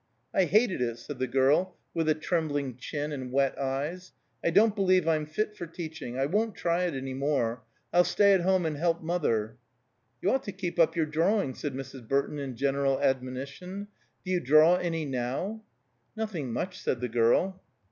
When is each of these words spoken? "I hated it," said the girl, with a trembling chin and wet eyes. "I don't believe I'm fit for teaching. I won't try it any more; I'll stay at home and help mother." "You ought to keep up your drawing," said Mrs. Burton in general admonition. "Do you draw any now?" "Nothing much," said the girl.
"I 0.33 0.45
hated 0.45 0.81
it," 0.81 0.97
said 0.97 1.19
the 1.19 1.27
girl, 1.27 1.77
with 1.93 2.09
a 2.09 2.15
trembling 2.15 2.75
chin 2.75 3.11
and 3.11 3.31
wet 3.31 3.55
eyes. 3.59 4.13
"I 4.43 4.49
don't 4.49 4.75
believe 4.75 5.07
I'm 5.07 5.27
fit 5.27 5.55
for 5.55 5.67
teaching. 5.67 6.17
I 6.17 6.25
won't 6.25 6.55
try 6.55 6.85
it 6.85 6.95
any 6.95 7.13
more; 7.13 7.61
I'll 7.93 8.03
stay 8.03 8.33
at 8.33 8.41
home 8.41 8.65
and 8.65 8.77
help 8.77 9.03
mother." 9.03 9.57
"You 10.19 10.31
ought 10.31 10.41
to 10.45 10.51
keep 10.53 10.79
up 10.79 10.95
your 10.95 11.05
drawing," 11.05 11.53
said 11.53 11.75
Mrs. 11.75 12.07
Burton 12.07 12.39
in 12.39 12.55
general 12.55 12.99
admonition. 12.99 13.89
"Do 14.25 14.31
you 14.31 14.39
draw 14.39 14.77
any 14.77 15.05
now?" 15.05 15.61
"Nothing 16.15 16.51
much," 16.51 16.79
said 16.79 16.99
the 16.99 17.07
girl. 17.07 17.61